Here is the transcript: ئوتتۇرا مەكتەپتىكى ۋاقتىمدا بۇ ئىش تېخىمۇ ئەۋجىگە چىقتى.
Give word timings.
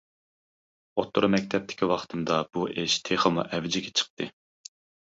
ئوتتۇرا 1.01 1.29
مەكتەپتىكى 1.35 1.91
ۋاقتىمدا 1.93 2.41
بۇ 2.55 2.67
ئىش 2.87 2.99
تېخىمۇ 3.11 3.47
ئەۋجىگە 3.53 3.97
چىقتى. 4.03 4.35